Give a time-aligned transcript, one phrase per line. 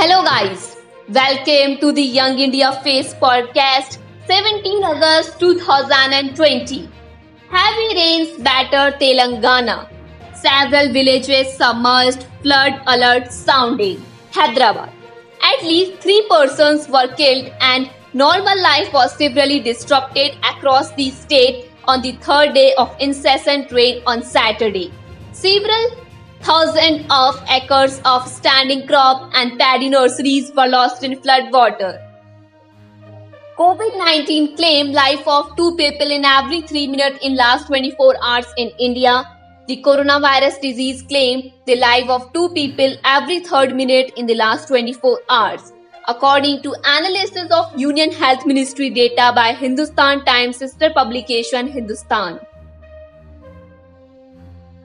[0.00, 0.76] Hello, guys.
[1.10, 6.88] Welcome to the Young India Face podcast, 17 August 2020.
[7.50, 9.90] Heavy rains batter Telangana.
[10.32, 14.02] Several villages submerged, flood alert sounding.
[14.32, 14.90] Hyderabad.
[15.42, 21.66] At least three persons were killed and normal life was severely disrupted across the state
[21.84, 24.90] on the third day of incessant rain on Saturday.
[25.32, 25.99] Several
[26.42, 32.06] thousand of acres of standing crop and paddy nurseries were lost in flood water.
[33.58, 38.70] COVID-19 claimed life of two people in every 3 minutes in last 24 hours in
[38.78, 39.24] India.
[39.66, 44.68] The coronavirus disease claimed the life of two people every third minute in the last
[44.68, 45.74] 24 hours.
[46.08, 52.40] According to analysis of Union Health Ministry data by Hindustan Times sister publication Hindustan.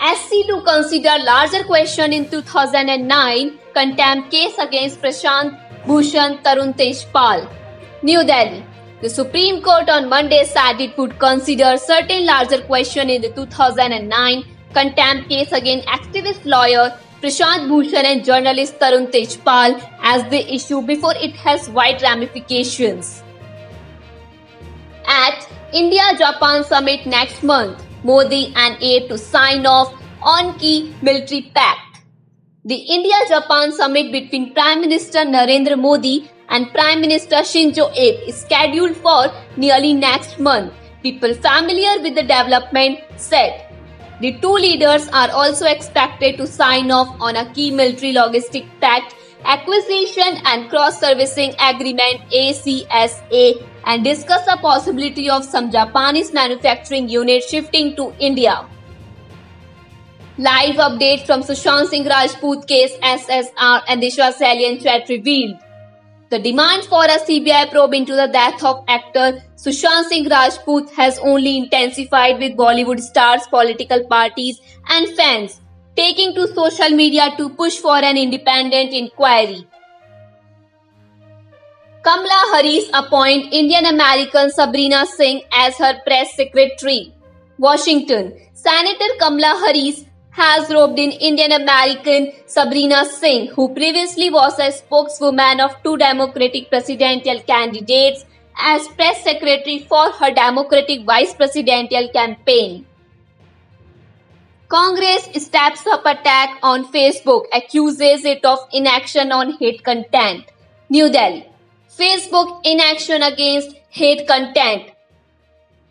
[0.00, 7.46] SC to consider larger question in 2009 contempt case against Prashant Bhushan Tarun Tejpal.
[8.02, 8.64] New Delhi.
[9.02, 14.44] The Supreme Court on Monday said it would consider certain larger question in the 2009
[14.72, 21.14] contempt case against activist lawyer Prashant Bhushan and journalist Tarun Tejpal as the issue before
[21.16, 23.22] it has wide ramifications.
[25.06, 32.02] At India-Japan summit next month, Modi and Abe to sign off on key military pact.
[32.64, 38.96] The India-Japan summit between Prime Minister Narendra Modi and Prime Minister Shinzo Abe is scheduled
[38.96, 40.72] for nearly next month.
[41.02, 43.66] People familiar with the development said
[44.20, 49.14] the two leaders are also expected to sign off on a key military logistic pact,
[49.44, 57.96] acquisition and cross-servicing agreement ACSA and discuss the possibility of some Japanese manufacturing units shifting
[57.96, 58.66] to India.
[60.44, 65.58] Live update from Sushant Singh Rajput case SSR and Disha Salian chat revealed.
[66.30, 71.18] The demand for a CBI probe into the death of actor Sushant Singh Rajput has
[71.18, 75.60] only intensified with Bollywood stars, political parties, and fans
[75.94, 79.66] taking to social media to push for an independent inquiry.
[82.02, 87.12] Kamala Harris appoint Indian American Sabrina Singh as her press secretary.
[87.58, 88.32] Washington.
[88.54, 95.60] Senator Kamala Harris has roped in Indian American Sabrina Singh, who previously was a spokeswoman
[95.60, 98.24] of two Democratic presidential candidates,
[98.56, 102.86] as press secretary for her Democratic vice presidential campaign.
[104.68, 110.44] Congress steps up attack on Facebook, accuses it of inaction on hate content.
[110.88, 111.46] New Delhi.
[111.88, 114.92] Facebook inaction against hate content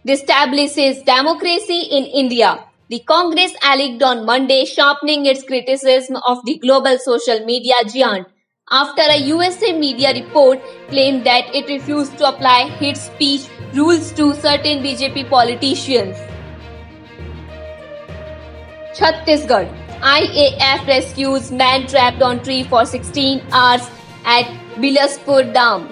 [0.08, 2.69] Establishes democracy in India.
[2.90, 8.28] The Congress alleged on Monday sharpening its criticism of the global social media giant
[8.72, 13.42] after a USA media report claimed that it refused to apply hate speech
[13.76, 16.18] rules to certain BJP politicians.
[18.96, 19.70] Chhattisgarh
[20.02, 23.88] IAF rescues man trapped on tree for 16 hours
[24.26, 24.46] at
[24.78, 25.90] Bilaspur Dam.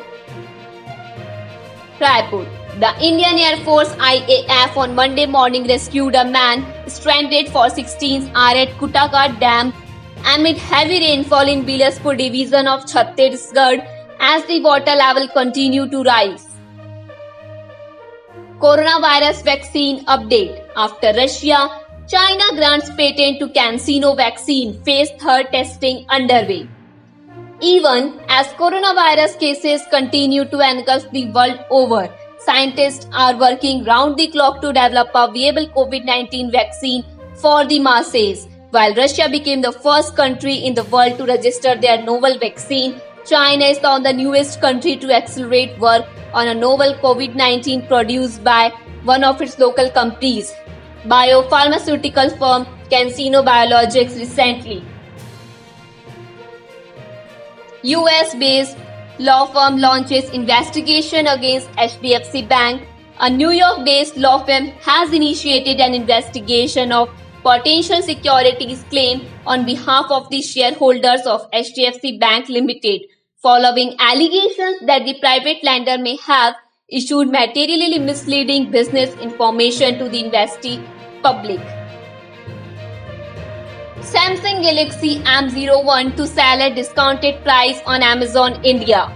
[1.99, 2.45] Raipur
[2.81, 8.67] the Indian Air Force IAF on Monday morning rescued a man stranded for 16 hours
[8.67, 9.73] at Khutaghat Dam
[10.33, 13.83] amid heavy rainfall in Bilaspur division of Chhattisgarh
[14.19, 16.47] as the water level continued to rise.
[18.59, 26.67] Coronavirus vaccine update after Russia, China grants patent to CanSino vaccine phase third testing underway.
[27.59, 32.07] Even as coronavirus cases continue to engulf the world over,
[32.37, 37.03] scientists are working round the clock to develop a viable COVID 19 vaccine
[37.33, 38.47] for the masses.
[38.69, 43.65] While Russia became the first country in the world to register their novel vaccine, China
[43.65, 48.71] is now the newest country to accelerate work on a novel COVID 19 produced by
[49.03, 50.53] one of its local companies,
[51.05, 54.83] biopharmaceutical firm CanSino Biologics recently.
[57.95, 58.77] US based
[59.17, 62.81] law firm launches investigation against HDFC Bank.
[63.19, 67.09] A New York based law firm has initiated an investigation of
[67.43, 73.03] potential securities claim on behalf of the shareholders of HDFC Bank Limited
[73.41, 76.55] following allegations that the private lender may have
[76.89, 80.83] issued materially misleading business information to the investee
[81.21, 81.76] public.
[84.07, 89.11] Samsung Galaxy M01 to sell at discounted price on Amazon India.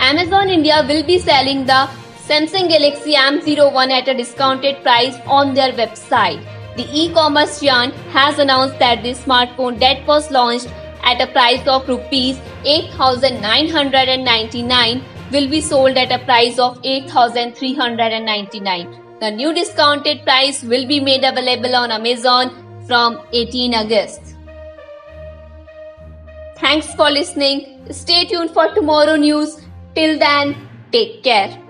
[0.00, 1.86] Amazon India will be selling the
[2.28, 6.42] Samsung Galaxy M01 at a discounted price on their website.
[6.78, 10.72] The e-commerce giant has announced that the smartphone that was launched
[11.04, 19.02] at a price of rupees 8999 will be sold at a price of 8399.
[19.20, 24.20] The new discounted price will be made available on Amazon from 18 August.
[26.58, 27.86] Thanks for listening.
[27.90, 29.60] Stay tuned for tomorrow news.
[29.94, 30.56] Till then,
[30.92, 31.65] take care.